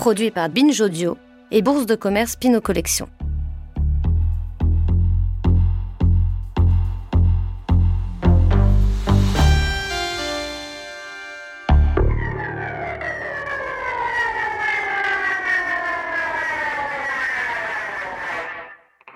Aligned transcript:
produit 0.00 0.30
par 0.30 0.48
Binge 0.48 0.80
Audio 0.80 1.18
et 1.50 1.60
Bourse 1.60 1.84
de 1.84 1.94
commerce 1.94 2.34
Pinot 2.34 2.62
Collection. 2.62 3.06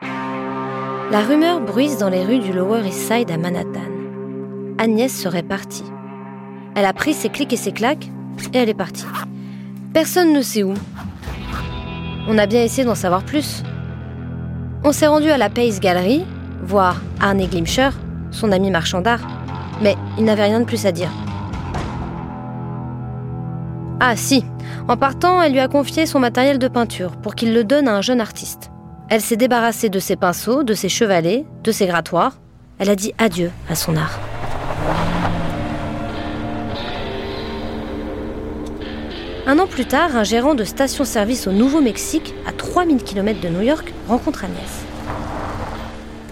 La 0.02 1.20
rumeur 1.26 1.62
bruise 1.62 1.96
dans 1.96 2.10
les 2.10 2.26
rues 2.26 2.40
du 2.40 2.52
Lower 2.52 2.86
East 2.86 3.10
Side 3.10 3.30
à 3.30 3.38
Manhattan. 3.38 3.80
Agnès 4.76 5.10
serait 5.10 5.42
partie. 5.42 5.84
Elle 6.76 6.84
a 6.84 6.92
pris 6.92 7.14
ses 7.14 7.30
clics 7.30 7.54
et 7.54 7.56
ses 7.56 7.72
claques 7.72 8.10
et 8.52 8.58
elle 8.58 8.68
est 8.68 8.74
partie. 8.74 9.06
Personne 9.94 10.32
ne 10.32 10.42
sait 10.42 10.64
où. 10.64 10.74
On 12.26 12.36
a 12.36 12.46
bien 12.46 12.64
essayé 12.64 12.84
d'en 12.84 12.96
savoir 12.96 13.22
plus. 13.22 13.62
On 14.82 14.90
s'est 14.90 15.06
rendu 15.06 15.30
à 15.30 15.38
la 15.38 15.48
Pace 15.48 15.78
Gallery, 15.78 16.24
voir 16.64 17.00
Arne 17.20 17.46
Glimcher, 17.46 17.90
son 18.32 18.50
ami 18.50 18.72
marchand 18.72 19.02
d'art, 19.02 19.20
mais 19.80 19.94
il 20.18 20.24
n'avait 20.24 20.46
rien 20.46 20.58
de 20.58 20.64
plus 20.64 20.84
à 20.84 20.90
dire. 20.90 21.10
Ah 24.00 24.16
si, 24.16 24.44
en 24.88 24.96
partant, 24.96 25.40
elle 25.40 25.52
lui 25.52 25.60
a 25.60 25.68
confié 25.68 26.06
son 26.06 26.18
matériel 26.18 26.58
de 26.58 26.66
peinture 26.66 27.12
pour 27.12 27.36
qu'il 27.36 27.54
le 27.54 27.62
donne 27.62 27.86
à 27.86 27.94
un 27.94 28.02
jeune 28.02 28.20
artiste. 28.20 28.72
Elle 29.10 29.20
s'est 29.20 29.36
débarrassée 29.36 29.90
de 29.90 30.00
ses 30.00 30.16
pinceaux, 30.16 30.64
de 30.64 30.74
ses 30.74 30.88
chevalets, 30.88 31.46
de 31.62 31.70
ses 31.70 31.86
grattoirs. 31.86 32.32
Elle 32.80 32.90
a 32.90 32.96
dit 32.96 33.14
adieu 33.18 33.52
à 33.70 33.76
son 33.76 33.96
art. 33.96 34.18
Un 39.46 39.58
an 39.58 39.66
plus 39.66 39.84
tard, 39.84 40.16
un 40.16 40.24
gérant 40.24 40.54
de 40.54 40.64
station-service 40.64 41.46
au 41.46 41.52
Nouveau-Mexique, 41.52 42.32
à 42.46 42.52
3000 42.52 43.04
km 43.04 43.40
de 43.42 43.50
New 43.50 43.60
York, 43.60 43.92
rencontre 44.08 44.44
Agnès. 44.44 44.84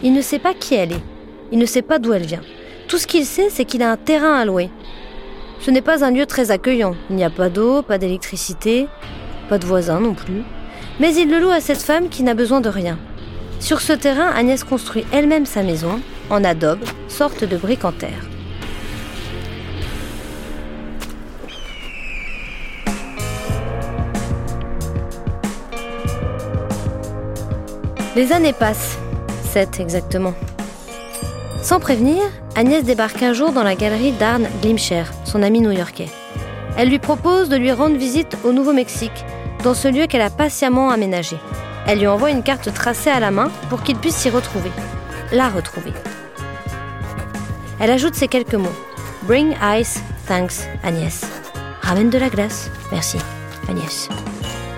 Il 0.02 0.14
ne 0.14 0.22
sait 0.22 0.38
pas 0.38 0.54
qui 0.54 0.74
elle 0.74 0.92
est. 0.92 1.02
Il 1.50 1.58
ne 1.58 1.66
sait 1.66 1.82
pas 1.82 1.98
d'où 1.98 2.14
elle 2.14 2.24
vient. 2.24 2.40
Tout 2.88 2.96
ce 2.96 3.06
qu'il 3.06 3.26
sait, 3.26 3.50
c'est 3.50 3.66
qu'il 3.66 3.82
a 3.82 3.90
un 3.90 3.98
terrain 3.98 4.34
à 4.36 4.46
louer. 4.46 4.70
Ce 5.60 5.70
n'est 5.70 5.82
pas 5.82 6.06
un 6.06 6.10
lieu 6.10 6.24
très 6.24 6.50
accueillant. 6.50 6.94
Il 7.10 7.16
n'y 7.16 7.24
a 7.24 7.28
pas 7.28 7.50
d'eau, 7.50 7.82
pas 7.82 7.98
d'électricité, 7.98 8.88
pas 9.50 9.58
de 9.58 9.66
voisins 9.66 10.00
non 10.00 10.14
plus. 10.14 10.42
Mais 10.98 11.14
il 11.14 11.30
le 11.30 11.38
loue 11.38 11.50
à 11.50 11.60
cette 11.60 11.82
femme 11.82 12.08
qui 12.08 12.22
n'a 12.22 12.32
besoin 12.32 12.62
de 12.62 12.70
rien. 12.70 12.98
Sur 13.60 13.82
ce 13.82 13.92
terrain, 13.92 14.30
Agnès 14.34 14.64
construit 14.64 15.04
elle-même 15.12 15.44
sa 15.44 15.62
maison, 15.62 16.00
en 16.30 16.42
adobe, 16.44 16.84
sorte 17.08 17.44
de 17.44 17.58
brique 17.58 17.84
en 17.84 17.92
terre. 17.92 18.31
Les 28.14 28.32
années 28.32 28.52
passent, 28.52 28.98
sept 29.42 29.80
exactement. 29.80 30.34
Sans 31.62 31.80
prévenir, 31.80 32.22
Agnès 32.54 32.84
débarque 32.84 33.22
un 33.22 33.32
jour 33.32 33.52
dans 33.52 33.62
la 33.62 33.74
galerie 33.74 34.12
d'Arne 34.12 34.48
Glimcher, 34.60 35.04
son 35.24 35.42
ami 35.42 35.60
new-yorkais. 35.60 36.08
Elle 36.76 36.90
lui 36.90 36.98
propose 36.98 37.48
de 37.48 37.56
lui 37.56 37.72
rendre 37.72 37.96
visite 37.96 38.36
au 38.44 38.52
Nouveau-Mexique, 38.52 39.24
dans 39.64 39.72
ce 39.72 39.88
lieu 39.88 40.06
qu'elle 40.06 40.20
a 40.20 40.28
patiemment 40.28 40.90
aménagé. 40.90 41.36
Elle 41.86 42.00
lui 42.00 42.06
envoie 42.06 42.30
une 42.30 42.42
carte 42.42 42.72
tracée 42.74 43.10
à 43.10 43.20
la 43.20 43.30
main 43.30 43.50
pour 43.70 43.82
qu'il 43.82 43.96
puisse 43.96 44.16
s'y 44.16 44.28
retrouver. 44.28 44.72
La 45.32 45.48
retrouver. 45.48 45.92
Elle 47.80 47.90
ajoute 47.90 48.14
ces 48.14 48.28
quelques 48.28 48.54
mots. 48.54 48.68
Bring 49.22 49.54
ice, 49.62 50.02
thanks, 50.28 50.68
Agnès. 50.82 51.24
Ramène 51.80 52.10
de 52.10 52.18
la 52.18 52.28
glace, 52.28 52.70
merci, 52.90 53.16
Agnès. 53.70 54.10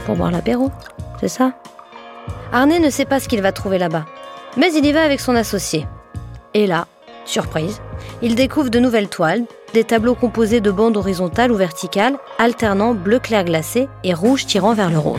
Pour 0.06 0.14
boire 0.14 0.30
l'apéro, 0.30 0.70
c'est 1.20 1.28
ça? 1.28 1.52
Arné 2.54 2.78
ne 2.78 2.88
sait 2.88 3.04
pas 3.04 3.18
ce 3.18 3.26
qu'il 3.26 3.42
va 3.42 3.50
trouver 3.50 3.78
là-bas. 3.78 4.06
Mais 4.56 4.72
il 4.72 4.86
y 4.86 4.92
va 4.92 5.02
avec 5.02 5.18
son 5.18 5.34
associé. 5.34 5.88
Et 6.54 6.68
là, 6.68 6.86
surprise, 7.24 7.80
il 8.22 8.36
découvre 8.36 8.68
de 8.68 8.78
nouvelles 8.78 9.08
toiles, 9.08 9.42
des 9.72 9.82
tableaux 9.82 10.14
composés 10.14 10.60
de 10.60 10.70
bandes 10.70 10.96
horizontales 10.96 11.50
ou 11.50 11.56
verticales, 11.56 12.16
alternant 12.38 12.94
bleu 12.94 13.18
clair 13.18 13.44
glacé 13.44 13.88
et 14.04 14.14
rouge 14.14 14.46
tirant 14.46 14.72
vers 14.72 14.88
le 14.88 14.98
rose. 14.98 15.18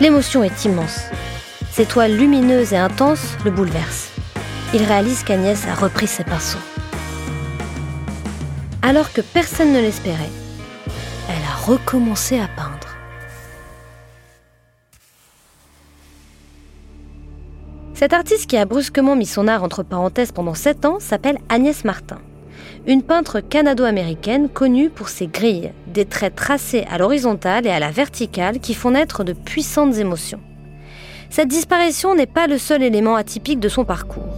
L'émotion 0.00 0.42
est 0.42 0.64
immense. 0.64 1.02
Ces 1.70 1.84
toiles 1.84 2.16
lumineuses 2.16 2.72
et 2.72 2.78
intenses 2.78 3.36
le 3.44 3.50
bouleversent. 3.50 4.12
Il 4.72 4.84
réalise 4.84 5.24
qu'Agnès 5.24 5.68
a 5.68 5.74
repris 5.74 6.06
ses 6.06 6.24
pinceaux. 6.24 6.56
Alors 8.80 9.12
que 9.12 9.20
personne 9.20 9.74
ne 9.74 9.80
l'espérait, 9.80 10.30
elle 11.28 11.44
a 11.44 11.66
recommencé 11.66 12.38
à 12.38 12.48
peindre. 12.48 12.91
Cette 17.94 18.12
artiste 18.12 18.48
qui 18.48 18.56
a 18.56 18.64
brusquement 18.64 19.16
mis 19.16 19.26
son 19.26 19.48
art 19.48 19.62
entre 19.62 19.82
parenthèses 19.82 20.32
pendant 20.32 20.54
7 20.54 20.84
ans 20.84 20.98
s'appelle 21.00 21.38
Agnès 21.48 21.84
Martin 21.84 22.18
une 22.86 23.02
peintre 23.02 23.40
canado-américaine 23.40 24.48
connue 24.48 24.90
pour 24.90 25.08
ses 25.08 25.28
grilles, 25.28 25.72
des 25.86 26.04
traits 26.04 26.34
tracés 26.34 26.84
à 26.90 26.98
l'horizontale 26.98 27.66
et 27.66 27.70
à 27.70 27.78
la 27.78 27.90
verticale 27.90 28.58
qui 28.58 28.74
font 28.74 28.92
naître 28.92 29.24
de 29.24 29.32
puissantes 29.32 29.98
émotions. 29.98 30.40
Cette 31.30 31.48
disparition 31.48 32.14
n'est 32.14 32.26
pas 32.26 32.46
le 32.46 32.58
seul 32.58 32.82
élément 32.82 33.14
atypique 33.14 33.60
de 33.60 33.68
son 33.68 33.84
parcours. 33.84 34.34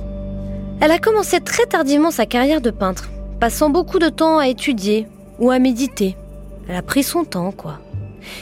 Elle 0.80 0.90
a 0.90 0.98
commencé 0.98 1.40
très 1.40 1.64
tardivement 1.64 2.10
sa 2.10 2.26
carrière 2.26 2.60
de 2.60 2.70
peintre, 2.70 3.08
passant 3.40 3.70
beaucoup 3.70 3.98
de 3.98 4.10
temps 4.10 4.38
à 4.38 4.48
étudier 4.48 5.06
ou 5.38 5.50
à 5.50 5.58
méditer. 5.58 6.16
Elle 6.68 6.76
a 6.76 6.82
pris 6.82 7.02
son 7.02 7.24
temps, 7.24 7.52
quoi. 7.52 7.78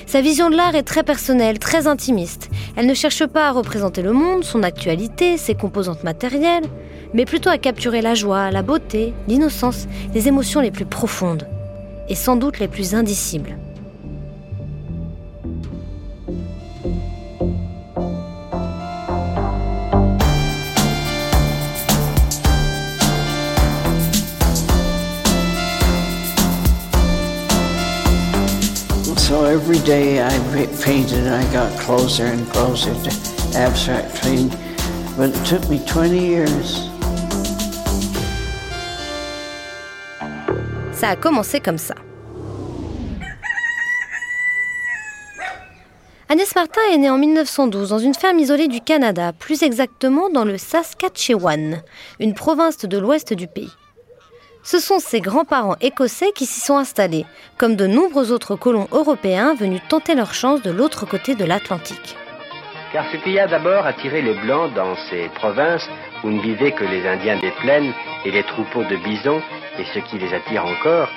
Sa 0.06 0.20
vision 0.20 0.50
de 0.50 0.56
l'art 0.56 0.75
est 0.75 0.82
très 0.82 1.03
personnelle, 1.03 1.59
très 1.59 1.87
intimiste. 1.87 2.50
Elle 2.76 2.87
ne 2.87 2.94
cherche 2.94 3.26
pas 3.26 3.48
à 3.48 3.53
représenter 3.53 4.03
le 4.03 4.12
monde, 4.12 4.44
son 4.44 4.62
actualité, 4.62 5.37
ses 5.37 5.54
composantes 5.54 6.04
matérielles 6.04 6.65
mais 7.15 7.25
plutôt 7.25 7.50
à 7.50 7.59
capturer 7.59 8.00
la 8.00 8.15
joie, 8.15 8.50
la 8.50 8.62
beauté, 8.62 9.12
l'innocence, 9.28 9.87
les 10.15 10.28
émotions 10.28 10.60
les 10.60 10.71
plus 10.71 10.87
profondes, 10.87 11.47
et 12.09 12.15
sans 12.15 12.37
doute 12.37 12.59
les 12.59 12.69
plus 12.69 12.94
indicibles. 12.94 13.56
Every 29.53 29.81
day 29.81 30.23
I 30.23 30.33
painted, 30.83 31.27
I 31.29 31.45
got 31.53 31.79
closer 31.79 32.25
and 32.25 32.49
closer 32.53 32.95
to 32.95 33.11
abstract 33.55 34.23
painting, 34.23 34.49
but 35.15 35.29
it 35.29 35.45
took 35.45 35.69
me 35.69 35.79
20 35.79 36.17
years. 36.17 36.89
Ça 40.95 41.11
a 41.11 41.17
commencé 41.17 41.61
comme 41.61 41.77
ça. 41.77 41.95
Agnès 46.31 46.55
Martin 46.55 46.81
est 46.91 46.97
née 46.97 47.11
en 47.11 47.19
1912 47.19 47.91
dans 47.91 47.99
une 47.99 48.15
ferme 48.15 48.39
isolée 48.39 48.69
du 48.69 48.81
Canada, 48.81 49.34
plus 49.39 49.63
exactement 49.63 50.31
dans 50.31 50.47
le 50.47 50.57
Saskatchewan, 50.57 51.83
une 52.21 52.33
province 52.33 52.79
de 52.79 52.97
l'ouest 52.97 53.34
du 53.34 53.49
pays. 53.49 53.73
Ce 54.65 54.78
sont 54.78 55.00
ses 55.00 55.21
grands-parents 55.21 55.77
écossais 55.81 56.31
qui 56.33 56.47
s'y 56.47 56.61
sont 56.61 56.77
installés, 56.77 57.27
comme 57.59 57.75
de 57.75 57.87
nombreux 57.87 58.31
autres 58.31 58.55
colons 58.55 58.87
européens 58.93 59.55
venus 59.55 59.81
tenter 59.89 60.15
leur 60.15 60.34
chance 60.34 60.62
de 60.62 60.71
l'autre 60.71 61.05
côté 61.05 61.34
de 61.34 61.45
l'Atlantique. 61.45 62.17
Car 62.93 63.05
ce 63.11 63.17
qui 63.17 63.39
a 63.39 63.49
d'abord 63.49 63.87
attiré 63.87 64.22
les 64.22 64.34
Blancs 64.34 64.72
dans 64.75 64.95
ces 65.11 65.28
provinces 65.34 65.89
où 66.22 66.28
ne 66.31 66.41
vivaient 66.41 66.72
que 66.72 66.84
les 66.84 67.06
Indiens 67.06 67.41
des 67.41 67.51
plaines 67.61 67.93
et 68.25 68.31
les 68.31 68.45
troupeaux 68.45 68.84
de 68.84 68.97
bisons 68.97 69.43
et 69.78 69.84
ce 69.95 69.99
qui 69.99 70.19
les 70.19 70.33
attire 70.33 70.65
encore, 70.65 71.09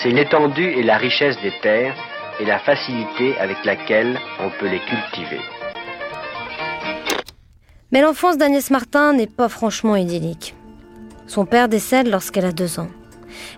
c'est 0.00 0.10
l'étendue 0.10 0.70
et 0.70 0.82
la 0.82 0.96
richesse 0.96 1.40
des 1.42 1.52
terres 1.62 1.96
et 2.38 2.44
la 2.44 2.58
facilité 2.60 3.36
avec 3.38 3.64
laquelle 3.64 4.20
on 4.40 4.50
peut 4.50 4.68
les 4.68 4.80
cultiver. 4.80 5.40
Mais 7.90 8.02
l'enfance 8.02 8.36
d'Agnès 8.36 8.70
Martin 8.70 9.14
n'est 9.14 9.26
pas 9.26 9.48
franchement 9.48 9.96
idyllique. 9.96 10.54
Son 11.26 11.46
père 11.46 11.68
décède 11.68 12.08
lorsqu'elle 12.08 12.44
a 12.44 12.52
deux 12.52 12.78
ans. 12.78 12.88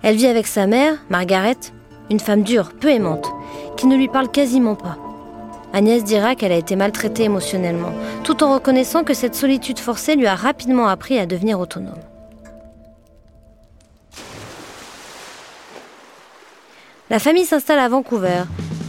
Elle 0.03 0.17
vit 0.17 0.27
avec 0.27 0.47
sa 0.47 0.67
mère, 0.67 0.95
Margaret, 1.11 1.57
une 2.11 2.21
femme 2.21 2.43
dure, 2.43 2.73
peu 2.73 2.89
aimante, 2.89 3.29
qui 3.77 3.87
ne 3.87 3.97
lui 3.97 4.09
parle 4.09 4.31
quasiment 4.31 4.77
pas. 4.77 4.97
Agnès 5.73 6.05
dira 6.05 6.35
qu'elle 6.35 6.53
a 6.53 6.57
été 6.57 6.77
maltraitée 6.77 7.25
émotionnellement, 7.25 7.93
tout 8.25 8.43
en 8.43 8.55
reconnaissant 8.55 9.05
que 9.05 9.15
cette 9.15 9.35
solitude 9.35 9.79
forcée 9.79 10.17
lui 10.17 10.27
a 10.27 10.35
rapidement 10.35 10.89
appris 10.89 11.19
à 11.19 11.27
devenir 11.27 11.61
autonome. 11.61 12.01
La 17.11 17.19
famille 17.19 17.45
s'installe 17.45 17.79
à 17.79 17.89
Vancouver. 17.89 18.45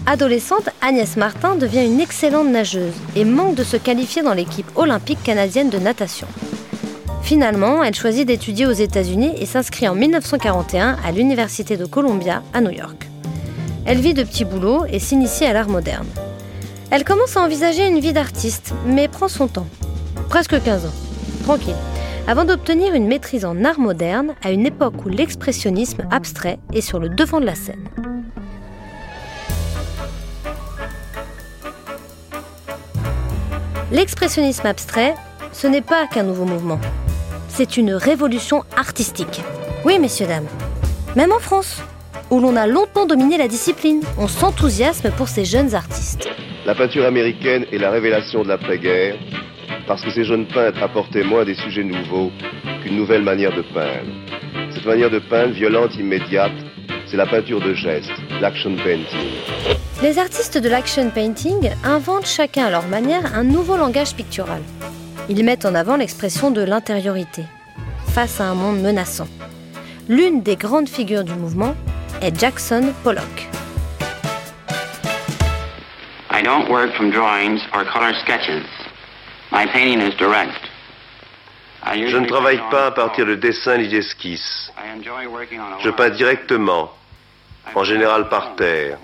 Adolescente, 0.06 0.70
Agnès 0.82 1.18
Martin 1.18 1.56
devient 1.56 1.86
une 1.86 2.00
excellente 2.00 2.48
nageuse 2.48 2.96
et 3.16 3.26
manque 3.26 3.56
de 3.56 3.64
se 3.64 3.76
qualifier 3.78 4.22
dans 4.22 4.34
l'équipe 4.34 4.72
olympique 4.76 5.22
canadienne 5.22 5.70
de 5.70 5.78
natation. 5.78 6.28
Finalement, 7.22 7.84
elle 7.84 7.96
choisit 7.96 8.28
d'étudier 8.28 8.66
aux 8.66 8.72
États-Unis 8.72 9.34
et 9.38 9.46
s'inscrit 9.46 9.88
en 9.88 9.96
1941 9.96 10.98
à 11.06 11.12
l'Université 11.12 11.76
de 11.76 11.86
Columbia 11.86 12.42
à 12.54 12.62
New 12.62 12.72
York. 12.72 13.08
Elle 13.86 14.00
vit 14.00 14.14
de 14.14 14.24
petits 14.24 14.46
boulots 14.46 14.86
et 14.90 15.00
s'initie 15.00 15.46
à 15.46 15.54
l'art 15.54 15.70
moderne. 15.70 16.08
Elle 16.90 17.04
commence 17.04 17.36
à 17.36 17.42
envisager 17.42 17.86
une 17.86 18.00
vie 18.00 18.14
d'artiste, 18.14 18.74
mais 18.86 19.08
prend 19.08 19.28
son 19.28 19.48
temps. 19.48 19.68
Presque 20.30 20.62
15 20.62 20.86
ans. 20.86 20.94
Tranquille. 21.44 21.76
Avant 22.28 22.44
d'obtenir 22.44 22.94
une 22.94 23.08
maîtrise 23.08 23.46
en 23.46 23.64
art 23.64 23.80
moderne 23.80 24.36
à 24.44 24.52
une 24.52 24.66
époque 24.66 25.06
où 25.06 25.10
l'expressionnisme 25.10 26.04
abstrait 26.12 26.60
est 26.74 26.82
sur 26.82 27.00
le 27.00 27.08
devant 27.08 27.40
de 27.40 27.46
la 27.46 27.56
scène. 27.56 27.88
L'expressionnisme 33.92 34.68
abstrait, 34.68 35.16
ce 35.54 35.68
n'est 35.68 35.82
pas 35.82 36.08
qu'un 36.08 36.24
nouveau 36.24 36.44
mouvement. 36.44 36.80
C'est 37.58 37.76
une 37.76 37.94
révolution 37.96 38.64
artistique. 38.76 39.42
Oui, 39.84 39.98
messieurs, 39.98 40.28
dames. 40.28 40.46
Même 41.16 41.32
en 41.32 41.40
France, 41.40 41.82
où 42.30 42.40
l'on 42.40 42.56
a 42.56 42.68
longtemps 42.68 43.08
dominé 43.08 43.36
la 43.36 43.48
discipline, 43.48 44.04
on 44.20 44.28
s'enthousiasme 44.28 45.10
pour 45.10 45.28
ces 45.28 45.44
jeunes 45.44 45.74
artistes. 45.74 46.30
La 46.68 46.76
peinture 46.76 47.08
américaine 47.08 47.66
est 47.72 47.80
la 47.80 47.90
révélation 47.90 48.44
de 48.44 48.50
l'après-guerre, 48.50 49.16
parce 49.88 50.04
que 50.04 50.12
ces 50.12 50.24
jeunes 50.24 50.46
peintres 50.46 50.84
apportaient 50.84 51.24
moins 51.24 51.46
des 51.46 51.56
sujets 51.56 51.84
nouveaux 51.84 52.32
qu'une 52.84 52.96
nouvelle 52.96 53.24
manière 53.24 53.56
de 53.56 53.64
peindre. 53.74 54.12
Cette 54.76 54.86
manière 54.86 55.10
de 55.10 55.18
peindre, 55.18 55.54
violente, 55.54 55.96
immédiate, 55.96 56.52
c'est 57.10 57.18
la 57.18 57.26
peinture 57.26 57.60
de 57.60 57.74
geste, 57.74 58.12
l'action 58.40 58.76
painting. 58.76 59.32
Les 60.04 60.20
artistes 60.20 60.60
de 60.60 60.70
l'action 60.70 61.10
painting 61.10 61.72
inventent 61.84 62.28
chacun 62.28 62.66
à 62.66 62.70
leur 62.70 62.88
manière 62.88 63.34
un 63.34 63.44
nouveau 63.44 63.78
langage 63.78 64.14
pictural. 64.14 64.62
Ils 65.30 65.44
mettent 65.44 65.66
en 65.66 65.76
avant 65.76 65.98
l'expression 65.98 66.52
de 66.52 66.62
l'intériorité, 66.62 67.44
face 68.14 68.40
à 68.40 68.46
un 68.46 68.54
monde 68.54 68.80
menaçant. 68.80 69.28
L'une 70.08 70.42
des 70.42 70.56
grandes 70.56 70.88
figures 70.88 71.26
du 71.26 71.34
mouvement 71.34 71.76
est 72.22 72.40
Jackson 72.40 72.94
Pollock. 73.04 73.50
I 76.32 76.42
don't 76.42 76.70
work 76.70 76.94
from 76.96 77.12
drawings 77.12 77.60
or 77.74 77.84
color 77.92 78.14
sketches. 78.22 78.64
My 79.52 79.66
painting 79.66 80.00
is 80.00 80.16
direct. 80.18 80.62
Je 81.94 82.18
ne 82.18 82.26
travaille 82.26 82.62
pas 82.72 82.88
à 82.88 82.92
partir 82.92 83.26
de 83.26 83.36
dessins 83.36 83.78
ni 83.78 83.88
d'esquisses. 83.90 84.72
Je 85.84 85.90
peins 85.90 86.10
directement, 86.10 86.92
en 87.76 87.84
général 87.84 88.30
par 88.30 88.56
terre. 88.56 88.98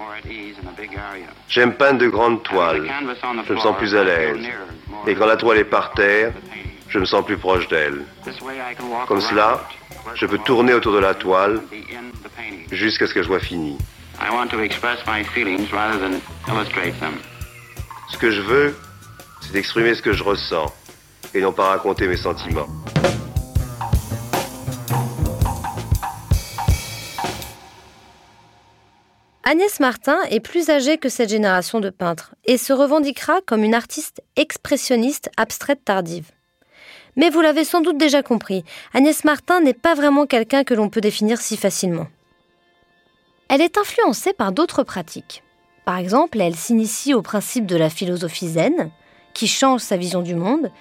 J'aime 1.49 1.73
peindre 1.73 1.99
de 1.99 2.07
grandes 2.07 2.43
toiles. 2.43 2.89
Je 3.47 3.53
me 3.53 3.59
sens 3.59 3.75
plus 3.77 3.95
à 3.95 4.03
l'aise. 4.03 4.47
Et 5.05 5.15
quand 5.15 5.25
la 5.25 5.35
toile 5.37 5.57
est 5.57 5.65
par 5.65 5.93
terre, 5.93 6.33
je 6.87 6.99
me 6.99 7.05
sens 7.05 7.25
plus 7.25 7.37
proche 7.37 7.67
d'elle. 7.67 8.03
Comme 9.07 9.21
cela, 9.21 9.67
je 10.15 10.25
peux 10.25 10.37
tourner 10.39 10.73
autour 10.73 10.93
de 10.93 10.99
la 10.99 11.13
toile 11.13 11.61
jusqu'à 12.71 13.07
ce 13.07 13.13
que 13.13 13.21
je 13.21 13.27
sois 13.27 13.39
fini. 13.39 13.77
Ce 18.09 18.17
que 18.17 18.31
je 18.31 18.41
veux, 18.41 18.75
c'est 19.41 19.53
d'exprimer 19.53 19.95
ce 19.95 20.01
que 20.01 20.13
je 20.13 20.23
ressens 20.23 20.73
et 21.33 21.41
non 21.41 21.51
pas 21.51 21.69
raconter 21.69 22.07
mes 22.07 22.17
sentiments. 22.17 22.67
Agnès 29.53 29.79
Martin 29.79 30.17
est 30.31 30.39
plus 30.39 30.71
âgée 30.71 30.97
que 30.97 31.09
cette 31.09 31.29
génération 31.29 31.79
de 31.79 31.91
peintres 31.91 32.33
et 32.45 32.57
se 32.57 32.73
revendiquera 32.73 33.39
comme 33.45 33.63
une 33.63 33.75
artiste 33.75 34.23
expressionniste 34.35 35.29
abstraite 35.37 35.85
tardive. 35.85 36.31
Mais 37.17 37.29
vous 37.29 37.39
l'avez 37.39 37.63
sans 37.63 37.81
doute 37.81 37.99
déjà 37.99 38.23
compris, 38.23 38.63
Agnès 38.95 39.23
Martin 39.23 39.61
n'est 39.61 39.75
pas 39.75 39.93
vraiment 39.93 40.25
quelqu'un 40.25 40.63
que 40.63 40.73
l'on 40.73 40.89
peut 40.89 41.01
définir 41.01 41.39
si 41.39 41.55
facilement. 41.55 42.07
Elle 43.47 43.61
est 43.61 43.77
influencée 43.77 44.33
par 44.33 44.53
d'autres 44.53 44.81
pratiques. 44.81 45.43
Par 45.85 45.99
exemple, 45.99 46.41
elle 46.41 46.55
s'initie 46.55 47.13
au 47.13 47.21
principe 47.21 47.67
de 47.67 47.75
la 47.75 47.91
philosophie 47.91 48.49
zen, 48.49 48.89
qui 49.35 49.47
change 49.47 49.81
sa 49.81 49.97
vision 49.97 50.23
du 50.23 50.33
monde, 50.33 50.71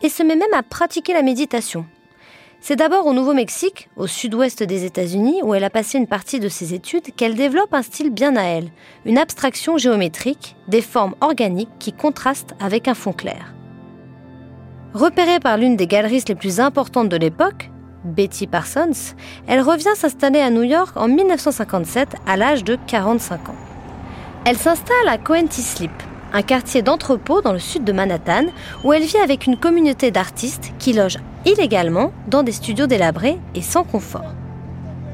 et 0.00 0.08
se 0.08 0.22
met 0.22 0.36
même 0.36 0.54
à 0.54 0.62
pratiquer 0.62 1.12
la 1.12 1.20
méditation. 1.20 1.84
C'est 2.66 2.76
d'abord 2.76 3.04
au 3.04 3.12
Nouveau-Mexique, 3.12 3.90
au 3.94 4.06
sud-ouest 4.06 4.62
des 4.62 4.86
États-Unis, 4.86 5.42
où 5.42 5.52
elle 5.52 5.64
a 5.64 5.68
passé 5.68 5.98
une 5.98 6.06
partie 6.06 6.40
de 6.40 6.48
ses 6.48 6.72
études, 6.72 7.14
qu'elle 7.14 7.34
développe 7.34 7.74
un 7.74 7.82
style 7.82 8.08
bien 8.08 8.36
à 8.36 8.42
elle, 8.44 8.70
une 9.04 9.18
abstraction 9.18 9.76
géométrique, 9.76 10.56
des 10.66 10.80
formes 10.80 11.14
organiques 11.20 11.68
qui 11.78 11.92
contrastent 11.92 12.54
avec 12.60 12.88
un 12.88 12.94
fond 12.94 13.12
clair. 13.12 13.52
Repérée 14.94 15.40
par 15.40 15.58
l'une 15.58 15.76
des 15.76 15.86
galeristes 15.86 16.30
les 16.30 16.34
plus 16.34 16.58
importantes 16.58 17.10
de 17.10 17.18
l'époque, 17.18 17.70
Betty 18.02 18.46
Parsons, 18.46 19.14
elle 19.46 19.60
revient 19.60 19.94
s'installer 19.94 20.40
à 20.40 20.48
New 20.48 20.62
York 20.62 20.96
en 20.96 21.08
1957 21.08 22.14
à 22.26 22.38
l'âge 22.38 22.64
de 22.64 22.78
45 22.86 23.50
ans. 23.50 23.56
Elle 24.46 24.56
s'installe 24.56 25.08
à 25.08 25.18
Coenty 25.18 25.60
Slip, 25.60 25.92
un 26.34 26.42
quartier 26.42 26.82
d'entrepôt 26.82 27.40
dans 27.40 27.52
le 27.52 27.60
sud 27.60 27.84
de 27.84 27.92
Manhattan, 27.92 28.46
où 28.82 28.92
elle 28.92 29.04
vit 29.04 29.18
avec 29.18 29.46
une 29.46 29.56
communauté 29.56 30.10
d'artistes 30.10 30.72
qui 30.80 30.92
logent 30.92 31.20
illégalement 31.46 32.12
dans 32.26 32.42
des 32.42 32.52
studios 32.52 32.88
délabrés 32.88 33.38
et 33.54 33.62
sans 33.62 33.84
confort. 33.84 34.34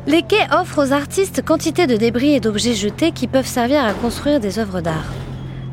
Les 0.07 0.23
quais 0.23 0.47
offrent 0.51 0.87
aux 0.87 0.93
artistes 0.93 1.45
quantité 1.45 1.87
de 1.87 1.97
débris 1.97 2.35
et 2.35 2.41
d'objets 2.41 2.75
jetés 2.75 3.13
qui 3.13 3.27
peuvent 3.27 3.47
servir 3.47 3.85
à 3.85 3.93
construire 3.93 4.41
des 4.41 4.59
œuvres 4.59 4.81
d'art. 4.81 5.13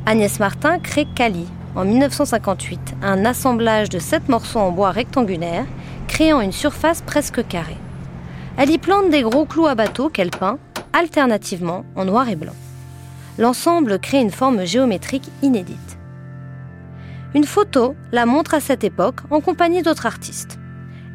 Agnès 0.06 0.40
Martin 0.40 0.80
crée 0.80 1.08
Cali 1.16 1.46
en 1.76 1.86
1958, 1.86 2.96
un 3.02 3.24
assemblage 3.24 3.88
de 3.88 4.00
sept 4.00 4.28
morceaux 4.28 4.60
en 4.60 4.72
bois 4.72 4.92
rectangulaires, 4.92 5.66
créant 6.08 6.42
une 6.42 6.52
surface 6.52 7.02
presque 7.02 7.48
carrée. 7.48 7.78
Elle 8.58 8.72
y 8.72 8.78
plante 8.78 9.12
des 9.12 9.22
gros 9.22 9.46
clous 9.46 9.68
à 9.68 9.76
bateau 9.76 10.10
qu'elle 10.10 10.32
peint, 10.32 10.58
alternativement 10.92 11.86
en 11.96 12.06
noir 12.06 12.28
et 12.28 12.36
blanc 12.36 12.56
l'ensemble 13.38 14.00
crée 14.00 14.20
une 14.20 14.32
forme 14.32 14.66
géométrique 14.66 15.30
inédite. 15.42 15.98
Une 17.34 17.46
photo 17.46 17.96
la 18.12 18.26
montre 18.26 18.54
à 18.54 18.60
cette 18.60 18.84
époque 18.84 19.20
en 19.30 19.42
compagnie 19.42 19.84
d'autres 19.84 20.06
artistes. 20.06 20.58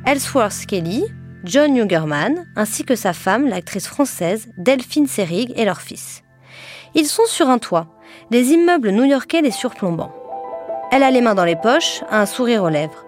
Ellsworth 0.07 0.67
Kelly, 0.67 1.05
John 1.45 1.73
Newgerman, 1.73 2.47
ainsi 2.55 2.85
que 2.85 2.95
sa 2.95 3.13
femme, 3.13 3.49
l'actrice 3.49 3.87
française 3.87 4.49
Delphine 4.57 5.07
Serig 5.07 5.53
et 5.57 5.65
leur 5.65 5.81
fils. 5.81 6.23
Ils 6.95 7.07
sont 7.07 7.27
sur 7.27 7.49
un 7.49 7.59
toit, 7.59 7.89
les 8.31 8.51
immeubles 8.51 8.91
new-yorkais 8.91 9.41
les 9.41 9.51
surplombant. 9.51 10.13
Elle 10.93 11.03
a 11.03 11.11
les 11.11 11.23
mains 11.23 11.35
dans 11.35 11.45
les 11.45 11.57
poches, 11.57 12.05
un 12.11 12.27
sourire 12.27 12.63
aux 12.63 12.69
lèvres. 12.69 13.05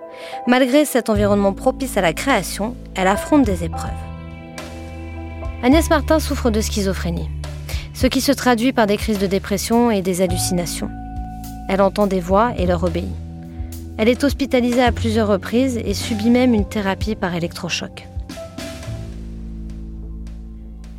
Malgré 0.47 0.85
cet 0.85 1.11
environnement 1.11 1.53
propice 1.53 1.97
à 1.97 2.01
la 2.01 2.13
création, 2.13 2.75
elle 2.95 3.09
affronte 3.09 3.45
des 3.45 3.65
épreuves. 3.65 3.91
Agnès 5.63 5.89
Martin 5.91 6.19
souffre 6.19 6.51
de 6.51 6.61
schizophrénie 6.61 7.29
ce 7.95 8.07
qui 8.09 8.21
se 8.21 8.33
traduit 8.33 8.73
par 8.73 8.87
des 8.87 8.97
crises 8.97 9.19
de 9.19 9.27
dépression 9.27 9.91
et 9.91 10.03
des 10.03 10.21
hallucinations. 10.21 10.91
Elle 11.69 11.81
entend 11.81 12.07
des 12.07 12.21
voix 12.21 12.53
et 12.59 12.67
leur 12.67 12.85
obéit. 12.85 13.09
Elle 13.97 14.09
est 14.09 14.25
hospitalisée 14.25 14.83
à 14.83 14.93
plusieurs 14.93 15.29
reprises 15.29 15.79
et 15.79 15.95
subit 15.95 16.31
même 16.31 16.53
une 16.53 16.69
thérapie 16.69 17.15
par 17.15 17.35
électrochoc. 17.35 18.09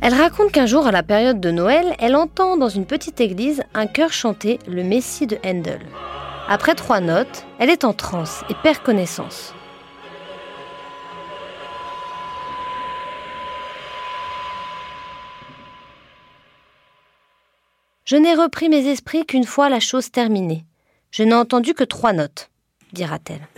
Elle 0.00 0.14
raconte 0.14 0.52
qu'un 0.52 0.66
jour, 0.66 0.86
à 0.86 0.92
la 0.92 1.02
période 1.02 1.40
de 1.40 1.50
Noël, 1.50 1.94
elle 1.98 2.16
entend 2.16 2.56
dans 2.56 2.68
une 2.68 2.86
petite 2.86 3.20
église 3.20 3.62
un 3.74 3.86
chœur 3.86 4.12
chanter 4.12 4.58
le 4.66 4.82
Messie 4.82 5.26
de 5.26 5.36
Handel. 5.44 5.80
Après 6.48 6.74
trois 6.74 7.00
notes, 7.00 7.44
elle 7.58 7.70
est 7.70 7.84
en 7.84 7.92
transe 7.92 8.42
et 8.48 8.54
perd 8.62 8.78
connaissance. 8.78 9.52
Je 18.06 18.14
n'ai 18.14 18.34
repris 18.34 18.68
mes 18.68 18.86
esprits 18.86 19.26
qu'une 19.26 19.42
fois 19.44 19.68
la 19.68 19.80
chose 19.80 20.12
terminée. 20.12 20.64
Je 21.10 21.24
n'ai 21.24 21.34
entendu 21.34 21.74
que 21.74 21.82
trois 21.82 22.12
notes, 22.12 22.50
dira-t-elle. 22.92 23.48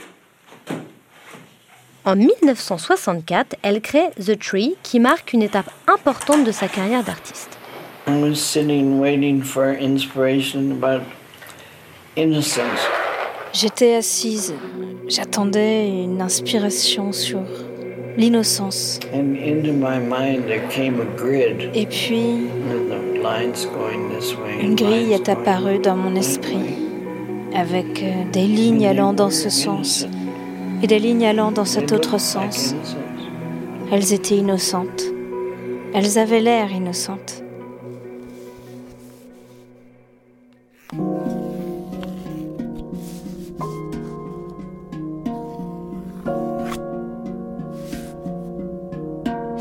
En 2.07 2.17
1964, 2.17 3.57
elle 3.63 3.83
crée 3.83 4.09
The 4.17 4.39
Tree, 4.39 4.75
qui 4.83 5.01
marque 5.01 5.35
une 5.35 5.43
étape 5.43 5.71
importante 5.87 6.45
de 6.45 6.53
sa 6.53 6.67
carrière 6.67 7.05
d'artiste. 7.05 7.59
J'étais 13.53 13.97
assise, 13.97 14.55
j'attendais 15.09 15.89
une 15.89 16.23
inspiration 16.23 17.13
sur 17.13 17.43
l'innocence. 18.17 18.99
Et 21.75 21.87
puis, 21.87 22.49
une 24.61 24.75
grille 24.75 25.13
est 25.13 25.29
apparue 25.29 25.79
dans 25.79 25.97
mon 25.97 26.15
esprit, 26.15 26.77
avec 27.55 28.03
euh, 28.03 28.25
des 28.33 28.47
lignes 28.47 28.87
allant 28.87 29.13
dans 29.13 29.31
ce 29.31 29.51
sens 29.51 30.07
et 30.83 30.87
des 30.87 30.99
lignes 30.99 31.27
allant 31.27 31.51
dans 31.51 31.65
cet 31.65 31.93
autre 31.93 32.19
sens. 32.19 32.75
Elles 33.91 34.13
étaient 34.13 34.37
innocentes. 34.37 35.05
Elles 35.95 36.19
avaient 36.19 36.41
l'air 36.41 36.71
innocentes. 36.71 37.43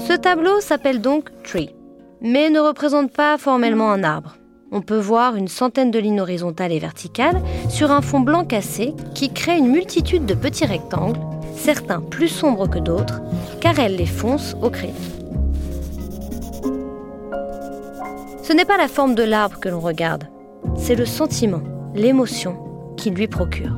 Ce 0.08 0.14
tableau 0.14 0.60
s'appelle 0.60 1.02
donc 1.02 1.30
Tree. 1.44 1.77
Mais 2.22 2.50
ne 2.50 2.60
représente 2.60 3.12
pas 3.12 3.38
formellement 3.38 3.92
un 3.92 4.04
arbre. 4.04 4.38
On 4.72 4.82
peut 4.82 5.00
voir 5.00 5.36
une 5.36 5.48
centaine 5.48 5.92
de 5.92 6.00
lignes 6.00 6.20
horizontales 6.20 6.74
et 6.74 6.80
verticales 6.80 7.42
sur 7.70 7.92
un 7.92 8.02
fond 8.02 8.20
blanc 8.20 8.44
cassé 8.44 8.94
qui 9.16 9.32
crée 9.32 9.58
une 9.58 9.72
multitude 9.72 10.26
de 10.26 10.34
petits 10.34 10.66
rectangles, 10.66 11.20
certains 11.56 12.02
plus 12.02 12.28
sombres 12.28 12.68
que 12.68 12.80
d'autres, 12.80 13.22
car 13.62 13.80
elle 13.80 13.96
les 13.96 14.06
fonce 14.06 14.56
au 14.62 14.70
crayon. 14.70 14.94
Ce 18.44 18.54
n'est 18.54 18.66
pas 18.66 18.78
la 18.78 18.88
forme 18.88 19.16
de 19.16 19.24
l'arbre 19.24 19.60
que 19.60 19.70
l'on 19.70 19.80
regarde, 19.80 20.26
c'est 20.78 20.96
le 20.96 21.06
sentiment, 21.06 21.62
l'émotion 21.96 22.58
qu'il 22.98 23.14
lui 23.14 23.28
procure. 23.28 23.76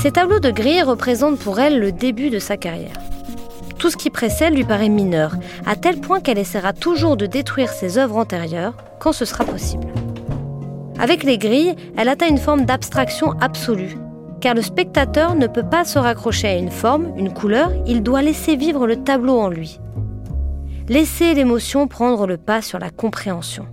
Ces 0.00 0.12
tableaux 0.12 0.40
de 0.40 0.50
grille 0.50 0.82
représentent 0.82 1.38
pour 1.38 1.60
elle 1.60 1.80
le 1.80 1.90
début 1.90 2.28
de 2.28 2.38
sa 2.38 2.58
carrière. 2.58 3.03
Tout 3.84 3.90
ce 3.90 3.98
qui 3.98 4.08
précède 4.08 4.54
lui 4.54 4.64
paraît 4.64 4.88
mineur, 4.88 5.36
à 5.66 5.76
tel 5.76 6.00
point 6.00 6.20
qu'elle 6.20 6.38
essaiera 6.38 6.72
toujours 6.72 7.18
de 7.18 7.26
détruire 7.26 7.68
ses 7.68 7.98
œuvres 7.98 8.16
antérieures 8.16 8.74
quand 8.98 9.12
ce 9.12 9.26
sera 9.26 9.44
possible. 9.44 9.88
Avec 10.98 11.22
les 11.22 11.36
grilles, 11.36 11.76
elle 11.98 12.08
atteint 12.08 12.30
une 12.30 12.38
forme 12.38 12.64
d'abstraction 12.64 13.32
absolue, 13.42 13.98
car 14.40 14.54
le 14.54 14.62
spectateur 14.62 15.34
ne 15.34 15.46
peut 15.46 15.68
pas 15.68 15.84
se 15.84 15.98
raccrocher 15.98 16.48
à 16.48 16.56
une 16.56 16.70
forme, 16.70 17.12
une 17.18 17.30
couleur, 17.30 17.72
il 17.86 18.02
doit 18.02 18.22
laisser 18.22 18.56
vivre 18.56 18.86
le 18.86 19.04
tableau 19.04 19.38
en 19.38 19.50
lui. 19.50 19.78
Laisser 20.88 21.34
l'émotion 21.34 21.86
prendre 21.86 22.26
le 22.26 22.38
pas 22.38 22.62
sur 22.62 22.78
la 22.78 22.88
compréhension. 22.88 23.66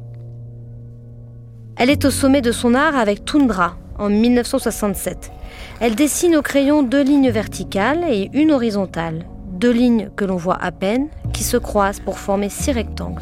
Elle 1.78 1.90
est 1.90 2.04
au 2.04 2.12
sommet 2.12 2.42
de 2.42 2.52
son 2.52 2.74
art 2.74 2.98
avec 2.98 3.24
Tundra 3.24 3.78
en 3.98 4.10
1967. 4.10 5.32
Elle 5.80 5.96
dessine 5.96 6.36
au 6.36 6.42
crayon 6.42 6.84
deux 6.84 7.02
lignes 7.02 7.32
verticales 7.32 8.04
et 8.10 8.30
une 8.34 8.52
horizontale, 8.52 9.24
deux 9.62 9.72
lignes 9.72 10.10
que 10.16 10.26
l'on 10.26 10.38
voit 10.38 10.58
à 10.60 10.72
peine, 10.72 11.08
qui 11.34 11.44
se 11.44 11.56
croisent 11.56 12.02
pour 12.02 12.18
former 12.18 12.50
six 12.50 12.72
rectangles. 12.72 13.22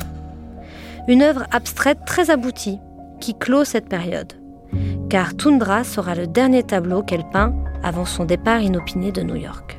Une 1.10 1.22
œuvre 1.22 1.44
abstraite 1.52 2.00
très 2.06 2.30
aboutie, 2.30 2.80
qui 3.20 3.38
clôt 3.38 3.66
cette 3.66 3.90
période. 3.90 4.32
Car 5.10 5.36
Tundra 5.36 5.84
sera 5.84 6.16
le 6.16 6.28
dernier 6.28 6.64
tableau 6.64 7.04
qu'elle 7.04 7.30
peint 7.30 7.54
avant 7.84 8.06
son 8.06 8.24
départ 8.24 8.62
inopiné 8.62 9.12
de 9.12 9.22
New 9.22 9.36
York. 9.36 9.78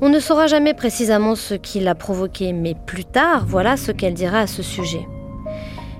On 0.00 0.08
ne 0.08 0.18
saura 0.18 0.48
jamais 0.48 0.74
précisément 0.74 1.36
ce 1.36 1.54
qui 1.54 1.78
l'a 1.78 1.94
provoqué, 1.94 2.52
mais 2.52 2.74
plus 2.74 3.04
tard, 3.04 3.44
voilà 3.46 3.76
ce 3.76 3.92
qu'elle 3.92 4.14
dira 4.14 4.40
à 4.40 4.46
ce 4.48 4.64
sujet. 4.64 5.06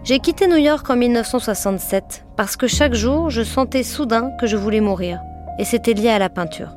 J'ai 0.02 0.18
quitté 0.18 0.48
New 0.48 0.56
York 0.56 0.90
en 0.90 0.96
1967 0.96 2.24
parce 2.36 2.56
que 2.56 2.66
chaque 2.66 2.94
jour, 2.94 3.30
je 3.30 3.42
sentais 3.44 3.84
soudain 3.84 4.32
que 4.40 4.48
je 4.48 4.56
voulais 4.56 4.80
mourir 4.80 5.20
et 5.58 5.64
c'était 5.64 5.94
lié 5.94 6.08
à 6.08 6.18
la 6.18 6.28
peinture. 6.28 6.76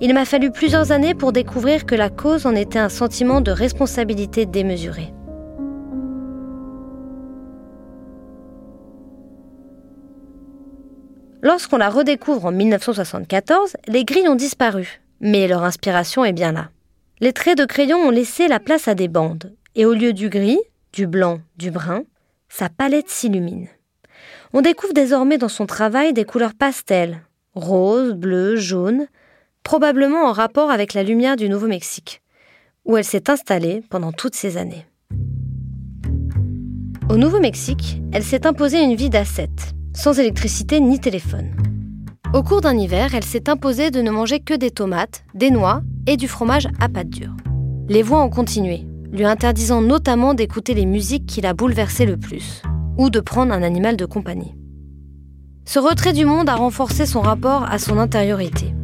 Il 0.00 0.12
m'a 0.14 0.24
fallu 0.24 0.50
plusieurs 0.50 0.90
années 0.90 1.14
pour 1.14 1.32
découvrir 1.32 1.86
que 1.86 1.94
la 1.94 2.10
cause 2.10 2.46
en 2.46 2.56
était 2.56 2.78
un 2.78 2.88
sentiment 2.88 3.40
de 3.40 3.52
responsabilité 3.52 4.46
démesuré. 4.46 5.12
Lorsqu'on 11.40 11.76
la 11.76 11.90
redécouvre 11.90 12.46
en 12.46 12.52
1974, 12.52 13.76
les 13.88 14.04
grilles 14.04 14.28
ont 14.28 14.36
disparu, 14.36 15.00
mais 15.20 15.48
leur 15.48 15.64
inspiration 15.64 16.24
est 16.24 16.32
bien 16.32 16.52
là. 16.52 16.70
Les 17.20 17.32
traits 17.32 17.58
de 17.58 17.64
crayon 17.64 17.98
ont 17.98 18.10
laissé 18.10 18.48
la 18.48 18.60
place 18.60 18.88
à 18.88 18.94
des 18.94 19.08
bandes, 19.08 19.52
et 19.74 19.86
au 19.86 19.92
lieu 19.92 20.12
du 20.12 20.28
gris, 20.28 20.60
du 20.92 21.06
blanc, 21.06 21.40
du 21.56 21.70
brun, 21.70 22.02
sa 22.48 22.68
palette 22.68 23.08
s'illumine. 23.08 23.68
On 24.52 24.60
découvre 24.60 24.92
désormais 24.92 25.38
dans 25.38 25.48
son 25.48 25.66
travail 25.66 26.12
des 26.12 26.24
couleurs 26.24 26.54
pastel, 26.54 27.22
rose, 27.54 28.12
bleu, 28.14 28.56
jaune, 28.56 29.06
probablement 29.62 30.24
en 30.24 30.32
rapport 30.32 30.70
avec 30.70 30.94
la 30.94 31.02
lumière 31.02 31.36
du 31.36 31.48
Nouveau-Mexique, 31.48 32.22
où 32.84 32.96
elle 32.96 33.04
s'est 33.04 33.30
installée 33.30 33.82
pendant 33.90 34.12
toutes 34.12 34.34
ces 34.34 34.56
années. 34.56 34.86
Au 37.10 37.16
Nouveau-Mexique, 37.16 38.00
elle 38.12 38.22
s'est 38.22 38.46
imposée 38.46 38.82
une 38.82 38.94
vie 38.94 39.10
d'ascète, 39.10 39.74
sans 39.94 40.18
électricité 40.18 40.80
ni 40.80 40.98
téléphone. 40.98 41.50
Au 42.32 42.42
cours 42.42 42.62
d'un 42.62 42.78
hiver, 42.78 43.14
elle 43.14 43.24
s'est 43.24 43.50
imposée 43.50 43.90
de 43.90 44.00
ne 44.00 44.10
manger 44.10 44.40
que 44.40 44.54
des 44.54 44.70
tomates, 44.70 45.24
des 45.34 45.50
noix 45.50 45.82
et 46.06 46.16
du 46.16 46.28
fromage 46.28 46.68
à 46.80 46.88
pâte 46.88 47.10
dure. 47.10 47.36
Les 47.88 48.02
voix 48.02 48.22
ont 48.22 48.30
continué, 48.30 48.86
lui 49.10 49.26
interdisant 49.26 49.82
notamment 49.82 50.32
d'écouter 50.32 50.72
les 50.72 50.86
musiques 50.86 51.26
qui 51.26 51.42
la 51.42 51.52
bouleversaient 51.52 52.06
le 52.06 52.16
plus, 52.16 52.62
ou 52.96 53.10
de 53.10 53.20
prendre 53.20 53.52
un 53.52 53.62
animal 53.62 53.98
de 53.98 54.06
compagnie. 54.06 54.54
Ce 55.64 55.78
retrait 55.78 56.12
du 56.12 56.24
monde 56.24 56.48
a 56.48 56.56
renforcé 56.56 57.06
son 57.06 57.20
rapport 57.20 57.64
à 57.70 57.78
son 57.78 57.98
intériorité. 57.98 58.74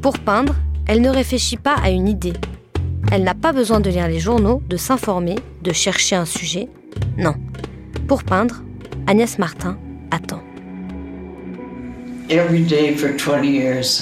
Pour 0.00 0.18
peindre, 0.18 0.54
elle 0.86 1.00
ne 1.00 1.10
réfléchit 1.10 1.56
pas 1.56 1.74
à 1.82 1.90
une 1.90 2.08
idée. 2.08 2.32
Elle 3.12 3.24
n'a 3.24 3.34
pas 3.34 3.52
besoin 3.52 3.80
de 3.80 3.90
lire 3.90 4.08
les 4.08 4.18
journaux, 4.18 4.62
de 4.68 4.76
s'informer, 4.76 5.36
de 5.62 5.72
chercher 5.72 6.16
un 6.16 6.24
sujet. 6.24 6.68
Non. 7.18 7.34
Pour 8.08 8.24
peindre, 8.24 8.62
Agnès 9.06 9.38
Martin 9.38 9.78
attend. 10.10 10.40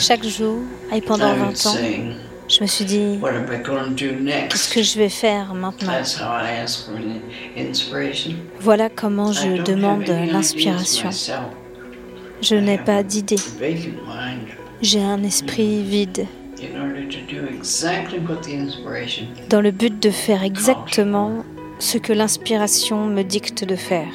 Chaque 0.00 0.24
jour, 0.24 0.58
et 0.94 1.00
pendant 1.00 1.34
20 1.34 1.66
ans, 1.66 1.76
je 2.48 2.62
me 2.62 2.66
suis 2.66 2.84
dit, 2.84 3.18
qu'est-ce 4.48 4.72
que 4.72 4.82
je 4.82 4.98
vais 4.98 5.08
faire 5.08 5.54
maintenant? 5.54 5.92
Voilà 8.60 8.88
comment 8.88 9.32
je 9.32 9.62
demande 9.62 10.06
l'inspiration. 10.06 11.10
Je 12.42 12.56
n'ai 12.56 12.78
pas 12.78 13.04
d'idée. 13.04 13.36
J'ai 14.82 15.00
un 15.00 15.22
esprit 15.22 15.84
vide. 15.84 16.26
Dans 19.48 19.60
le 19.60 19.70
but 19.70 20.02
de 20.02 20.10
faire 20.10 20.42
exactement 20.42 21.44
ce 21.78 21.98
que 21.98 22.12
l'inspiration 22.12 23.06
me 23.06 23.22
dicte 23.22 23.64
de 23.64 23.76
faire. 23.76 24.12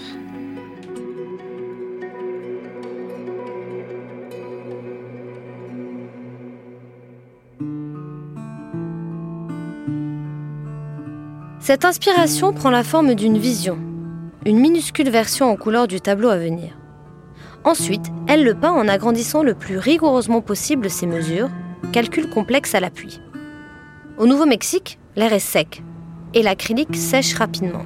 Cette 11.62 11.86
inspiration 11.86 12.53
prend 12.53 12.69
la 12.69 12.84
forme 12.84 13.13
d'une 13.15 13.38
vision, 13.38 13.77
une 14.46 14.60
minuscule 14.60 15.10
version 15.10 15.50
en 15.50 15.55
couleur 15.55 15.88
du 15.88 16.01
tableau 16.01 16.29
à 16.29 16.38
venir. 16.38 16.76
Ensuite, 17.67 18.13
elle 18.29 18.45
le 18.45 18.55
peint 18.55 18.71
en 18.71 18.88
agrandissant 18.88 19.43
le 19.43 19.53
plus 19.53 19.77
rigoureusement 19.77 20.39
possible 20.39 20.89
ses 20.89 21.05
mesures, 21.05 21.50
calcul 21.91 22.29
complexe 22.29 22.74
à 22.74 22.79
l'appui. 22.79 23.19
Au 24.17 24.25
Nouveau-Mexique, 24.25 25.00
l'air 25.17 25.33
est 25.33 25.39
sec 25.39 25.83
et 26.33 26.43
l'acrylique 26.43 26.95
sèche 26.95 27.33
rapidement. 27.33 27.86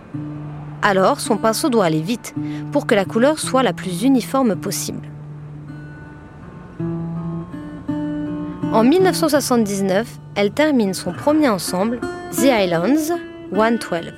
Alors, 0.83 1.19
son 1.19 1.35
pinceau 1.35 1.69
doit 1.69 1.85
aller 1.85 2.03
vite 2.03 2.35
pour 2.71 2.85
que 2.85 2.93
la 2.93 3.05
couleur 3.05 3.39
soit 3.39 3.63
la 3.63 3.73
plus 3.73 4.03
uniforme 4.03 4.55
possible. 4.55 5.09
En 8.71 8.83
1979, 8.83 10.07
elle 10.35 10.51
termine 10.51 10.93
son 10.93 11.11
premier 11.11 11.49
ensemble, 11.49 12.01
The 12.33 12.51
Islands 12.51 13.17
112, 13.51 14.13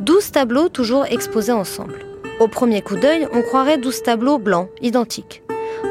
12 0.00 0.32
tableaux 0.32 0.68
toujours 0.68 1.06
exposés 1.06 1.52
ensemble. 1.52 2.13
Au 2.40 2.48
premier 2.48 2.82
coup 2.82 2.96
d'œil, 2.96 3.28
on 3.32 3.42
croirait 3.42 3.78
12 3.78 4.02
tableaux 4.02 4.38
blancs, 4.38 4.68
identiques. 4.82 5.44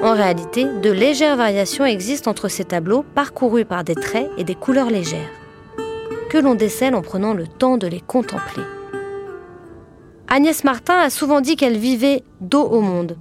En 0.04 0.14
réalité, 0.14 0.66
de 0.66 0.92
légères 0.92 1.38
variations 1.38 1.86
existent 1.86 2.30
entre 2.30 2.50
ces 2.50 2.66
tableaux 2.66 3.06
parcourus 3.16 3.64
par 3.64 3.86
des 3.86 3.96
traits 3.96 4.30
et 4.38 4.44
des 4.44 4.56
couleurs 4.56 4.90
légères, 4.90 5.32
que 6.30 6.38
l'on 6.38 6.56
décèle 6.56 6.96
en 6.96 7.02
prenant 7.02 7.34
le 7.34 7.48
temps 7.48 7.78
de 7.78 7.88
les 7.88 8.02
contempler. 8.02 8.64
Agnès 10.28 10.66
Martin 10.66 10.96
a 10.96 11.10
souvent 11.10 11.40
dit 11.40 11.56
qu'elle 11.56 11.78
vivait 11.78 12.24
dos 12.42 12.64
au 12.64 12.82
monde. 12.82 13.18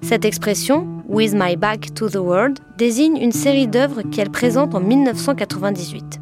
Cette 0.00 0.24
expression, 0.24 0.86
With 1.08 1.34
my 1.34 1.56
back 1.56 1.92
to 1.92 2.08
the 2.08 2.16
world, 2.16 2.58
désigne 2.78 3.18
une 3.18 3.32
série 3.32 3.66
d'œuvres 3.66 4.00
qu'elle 4.00 4.30
présente 4.30 4.74
en 4.74 4.80
1998. 4.80 6.20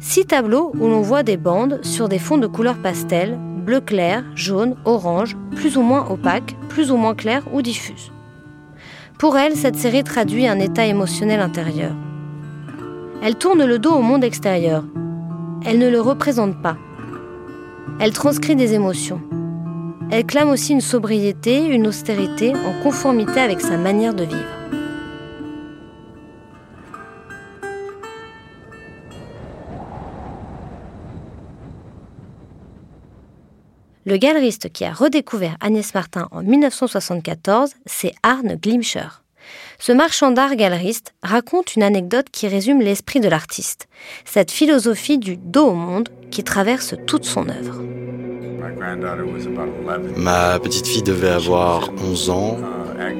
Six 0.00 0.24
tableaux 0.24 0.72
où 0.80 0.86
l'on 0.86 1.02
voit 1.02 1.22
des 1.22 1.36
bandes 1.36 1.80
sur 1.82 2.08
des 2.08 2.18
fonds 2.18 2.38
de 2.38 2.46
couleur 2.46 2.78
pastel, 2.78 3.38
bleu 3.66 3.80
clair, 3.80 4.22
jaune, 4.36 4.76
orange, 4.84 5.36
plus 5.56 5.76
ou 5.76 5.82
moins 5.82 6.08
opaques, 6.08 6.56
plus 6.68 6.92
ou 6.92 6.96
moins 6.96 7.16
claires 7.16 7.42
ou 7.52 7.62
diffuses. 7.62 8.12
Pour 9.18 9.36
elle, 9.36 9.56
cette 9.56 9.76
série 9.76 10.04
traduit 10.04 10.46
un 10.46 10.60
état 10.60 10.86
émotionnel 10.86 11.40
intérieur. 11.40 11.92
Elle 13.22 13.34
tourne 13.34 13.64
le 13.64 13.78
dos 13.78 13.92
au 13.92 14.02
monde 14.02 14.22
extérieur. 14.22 14.84
Elle 15.64 15.80
ne 15.80 15.88
le 15.88 16.00
représente 16.00 16.62
pas. 16.62 16.76
Elle 17.98 18.12
transcrit 18.12 18.54
des 18.54 18.74
émotions. 18.74 19.20
Elle 20.12 20.26
clame 20.26 20.50
aussi 20.50 20.72
une 20.72 20.80
sobriété, 20.80 21.66
une 21.66 21.88
austérité 21.88 22.52
en 22.54 22.82
conformité 22.84 23.40
avec 23.40 23.60
sa 23.60 23.76
manière 23.76 24.14
de 24.14 24.24
vivre. 24.24 24.55
Le 34.06 34.18
galeriste 34.18 34.72
qui 34.72 34.84
a 34.84 34.92
redécouvert 34.92 35.56
Agnès 35.60 35.92
Martin 35.92 36.28
en 36.30 36.40
1974, 36.44 37.70
c'est 37.86 38.12
Arne 38.22 38.54
Glimcher. 38.54 39.08
ce 39.80 39.90
marchand 39.90 40.30
d'art 40.30 40.54
galeriste 40.54 41.12
raconte 41.24 41.74
une 41.74 41.82
anecdote 41.82 42.26
qui 42.30 42.46
résume 42.46 42.80
l'esprit 42.80 43.18
de 43.18 43.28
l'artiste, 43.28 43.88
cette 44.24 44.52
philosophie 44.52 45.18
du 45.18 45.36
dos 45.36 45.70
au 45.70 45.74
monde 45.74 46.08
qui 46.30 46.44
traverse 46.44 46.94
toute 47.08 47.24
son 47.24 47.48
œuvre. 47.48 47.82
Ma 50.16 50.60
petite 50.60 50.86
fille 50.86 51.02
devait 51.02 51.30
avoir 51.30 51.90
11 52.00 52.30
ans 52.30 52.58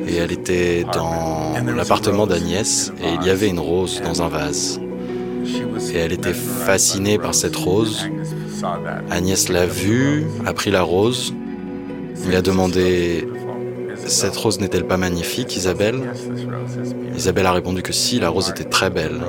et 0.07 0.15
elle 0.15 0.31
était 0.31 0.85
dans 0.85 1.53
l'appartement 1.75 2.29
d'Agnès 2.29 2.93
et 3.03 3.09
il 3.21 3.27
y 3.27 3.31
avait 3.31 3.49
une 3.49 3.59
rose 3.59 4.01
dans 4.05 4.23
un 4.23 4.29
vase. 4.29 4.81
Et 5.93 5.97
elle 5.97 6.13
était 6.13 6.33
fascinée 6.33 7.19
par 7.19 7.35
cette 7.35 7.57
rose. 7.57 8.09
Agnès 9.11 9.49
l'a 9.49 9.67
vue, 9.67 10.25
a 10.45 10.53
pris 10.53 10.71
la 10.71 10.83
rose, 10.83 11.35
lui 12.27 12.37
a 12.37 12.43
demandé 12.43 13.27
Cette 14.07 14.37
rose 14.37 14.61
n'est-elle 14.61 14.87
pas 14.87 14.97
magnifique, 14.97 15.57
Isabelle? 15.57 16.01
Isabelle 17.17 17.47
a 17.47 17.53
répondu 17.53 17.83
que 17.83 17.93
si, 17.93 18.19
la 18.19 18.29
rose 18.29 18.51
était 18.51 18.65
très 18.65 18.91
belle. 18.91 19.21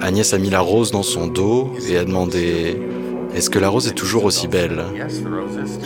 Agnès 0.00 0.32
a 0.32 0.38
mis 0.38 0.50
la 0.50 0.60
rose 0.60 0.90
dans 0.90 1.02
son 1.02 1.26
dos 1.26 1.72
et 1.88 1.98
a 1.98 2.04
demandé 2.04 2.80
Est-ce 3.34 3.50
que 3.50 3.58
la 3.58 3.68
rose 3.68 3.88
est 3.88 3.94
toujours 3.94 4.24
aussi 4.24 4.48
belle? 4.48 4.84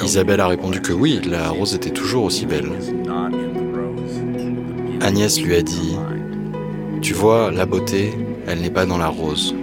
Isabelle 0.03 0.41
a 0.41 0.47
répondu 0.47 0.81
que 0.81 0.93
oui, 0.93 1.21
la 1.29 1.49
rose 1.49 1.75
était 1.75 1.91
toujours 1.91 2.25
aussi 2.25 2.47
belle. 2.47 2.71
Agnès 5.01 5.41
lui 5.41 5.57
a 5.57 5.63
dit 5.63 5.97
Tu 7.01 7.15
vois, 7.15 7.51
la 7.51 7.67
beauté, 7.67 8.13
elle 8.47 8.61
n'est 8.61 8.71
pas 8.71 8.87
dans 8.87 8.99
la 8.99 9.09
rose. 9.09 9.55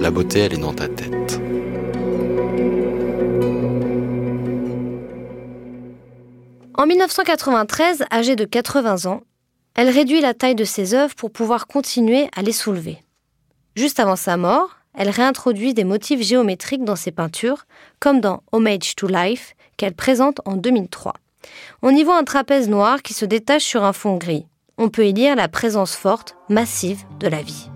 La 0.00 0.10
beauté, 0.10 0.40
elle 0.40 0.54
est 0.54 0.58
dans 0.58 0.74
ta 0.74 0.88
tête. 0.88 1.40
En 6.76 6.86
1993, 6.86 8.04
âgée 8.12 8.36
de 8.36 8.44
80 8.44 9.06
ans, 9.10 9.22
elle 9.74 9.88
réduit 9.88 10.20
la 10.20 10.34
taille 10.34 10.54
de 10.54 10.64
ses 10.64 10.94
œuvres 10.94 11.14
pour 11.14 11.30
pouvoir 11.30 11.66
continuer 11.66 12.28
à 12.36 12.42
les 12.42 12.52
soulever. 12.52 12.98
Juste 13.76 14.00
avant 14.00 14.16
sa 14.16 14.36
mort, 14.36 14.76
elle 14.94 15.10
réintroduit 15.10 15.74
des 15.74 15.84
motifs 15.84 16.22
géométriques 16.22 16.84
dans 16.84 16.96
ses 16.96 17.10
peintures, 17.10 17.66
comme 18.00 18.20
dans 18.20 18.42
Homage 18.52 18.94
to 18.96 19.06
Life, 19.06 19.54
qu'elle 19.76 19.94
présente 19.94 20.40
en 20.44 20.56
2003. 20.56 21.14
On 21.82 21.90
y 21.90 22.04
voit 22.04 22.18
un 22.18 22.24
trapèze 22.24 22.68
noir 22.68 23.02
qui 23.02 23.14
se 23.14 23.24
détache 23.24 23.64
sur 23.64 23.84
un 23.84 23.92
fond 23.92 24.16
gris. 24.16 24.46
On 24.78 24.88
peut 24.88 25.06
y 25.06 25.12
lire 25.12 25.36
la 25.36 25.48
présence 25.48 25.94
forte, 25.94 26.36
massive 26.48 27.02
de 27.20 27.28
la 27.28 27.42
vie. 27.42 27.68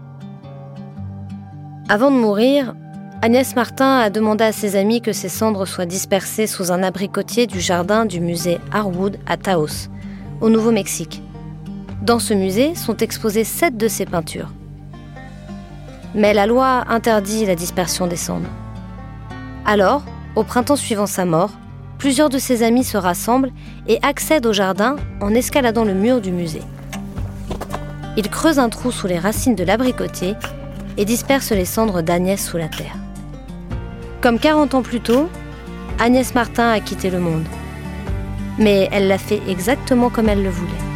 Avant 1.91 2.11
de 2.11 2.17
mourir, 2.17 2.75
Agnès 3.23 3.57
Martin 3.57 3.97
a 3.97 4.11
demandé 4.11 4.45
à 4.45 4.53
ses 4.53 4.77
amis 4.77 5.01
que 5.01 5.15
ses 5.15 5.31
cendres 5.31 5.65
soient 5.65 5.87
dispersées 5.87 6.47
sous 6.47 6.71
un 6.71 6.83
abricotier 6.83 7.47
du 7.47 7.61
jardin 7.61 8.05
du 8.05 8.21
musée 8.21 8.59
Harwood 8.73 9.19
à 9.27 9.39
Taos, 9.39 9.89
au 10.43 10.51
Nouveau-Mexique. 10.51 11.23
Dans 12.03 12.19
ce 12.19 12.35
musée 12.35 12.75
sont 12.75 12.99
exposées 12.99 13.45
sept 13.45 13.79
de 13.79 13.89
ses 13.89 14.05
peintures. 14.05 14.53
Mais 16.15 16.35
la 16.35 16.45
loi 16.45 16.85
interdit 16.91 17.47
la 17.47 17.55
dispersion 17.55 18.07
des 18.07 18.17
cendres. 18.17 18.51
Alors, 19.65 20.05
au 20.37 20.45
printemps 20.45 20.77
suivant 20.77 21.07
sa 21.07 21.25
mort, 21.25 21.53
plusieurs 21.97 22.29
de 22.29 22.39
ses 22.39 22.63
amis 22.63 22.85
se 22.85 22.99
rassemblent 22.99 23.53
et 23.87 23.99
accèdent 24.03 24.45
au 24.45 24.53
jardin 24.53 24.97
en 25.23 25.33
escaladant 25.33 25.85
le 25.85 25.95
mur 25.95 26.21
du 26.21 26.33
musée. 26.33 26.63
Ils 28.19 28.29
creusent 28.29 28.59
un 28.59 28.69
trou 28.69 28.91
sous 28.91 29.07
les 29.07 29.19
racines 29.19 29.55
de 29.55 29.65
l'abricotier 29.65 30.35
et 30.99 31.05
dispersent 31.05 31.53
les 31.53 31.65
cendres 31.65 32.03
d'Agnès 32.03 32.45
sous 32.45 32.59
la 32.59 32.69
terre. 32.69 32.97
Comme 34.21 34.39
40 34.39 34.75
ans 34.75 34.83
plus 34.83 35.01
tôt, 35.01 35.31
Agnès 35.99 36.35
Martin 36.35 36.71
a 36.71 36.81
quitté 36.81 37.09
le 37.09 37.21
monde. 37.21 37.47
Mais 38.59 38.89
elle 38.93 39.09
l'a 39.09 39.19
fait 39.19 39.41
exactement 39.49 40.11
comme 40.11 40.29
elle 40.29 40.43
le 40.43 40.51
voulait. 40.51 40.88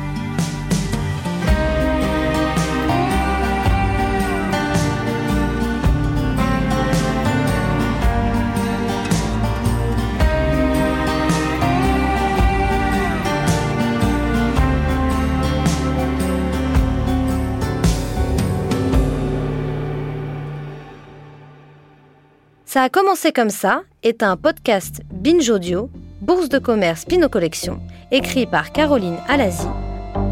Ça 22.73 22.85
a 22.85 22.89
commencé 22.89 23.33
comme 23.33 23.51
ça 23.51 23.83
est 24.03 24.23
un 24.23 24.39
podcast 24.39 25.03
Binge 25.13 25.51
Audio, 25.51 25.91
Bourse 26.23 26.49
de 26.49 26.59
commerce 26.59 27.05
Pinot 27.05 27.29
Collection, 27.29 27.79
écrit 28.11 28.47
par 28.47 28.73
Caroline 28.73 29.19
Alazi, 29.29 29.67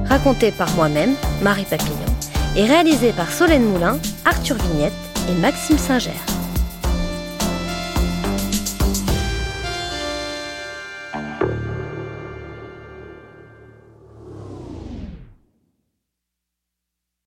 raconté 0.07 0.50
par 0.50 0.74
moi-même, 0.74 1.16
Marie 1.42 1.66
Papillon, 1.68 1.98
et 2.57 2.64
réalisé 2.64 3.12
par 3.12 3.31
Solène 3.31 3.64
Moulin, 3.64 3.98
Arthur 4.24 4.57
Vignette 4.57 4.94
et 5.29 5.38
Maxime 5.38 5.76
Singer. 5.76 6.30